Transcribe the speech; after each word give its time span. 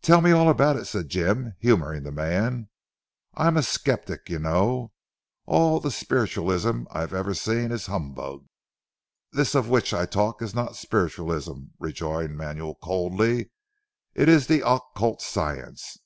"Tell 0.00 0.20
me 0.20 0.30
all 0.30 0.48
about 0.48 0.76
it," 0.76 0.84
said 0.84 1.08
Jim 1.08 1.54
humouring 1.58 2.04
the 2.04 2.12
man, 2.12 2.68
"I 3.34 3.48
am 3.48 3.56
a 3.56 3.64
sceptic 3.64 4.28
you 4.30 4.38
know. 4.38 4.92
All 5.44 5.80
the 5.80 5.90
spiritualism 5.90 6.82
I 6.88 7.00
have 7.00 7.12
ever 7.12 7.34
seen 7.34 7.72
is 7.72 7.86
humbug." 7.86 8.46
"This 9.32 9.56
of 9.56 9.68
which 9.68 9.92
I 9.92 10.06
talk 10.06 10.40
is 10.40 10.54
not 10.54 10.76
spiritualism," 10.76 11.62
rejoined 11.80 12.36
Manuel 12.36 12.76
coldly, 12.76 13.50
"it 14.14 14.28
is 14.28 14.46
the 14.46 14.64
occult 14.64 15.20
science. 15.20 15.98